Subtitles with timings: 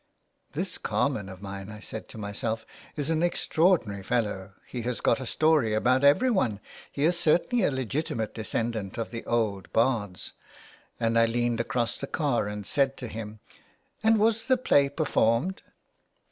[0.29, 2.65] *' This carman of mine," I said to myself,"
[2.97, 6.59] is an extraordinary fellow, he has got a story about every one,
[6.91, 10.33] he is certainly a legitimate descendant of the old bards,"
[10.99, 13.41] and I leaned across the car and said to him:"
[14.03, 15.61] And was the play performed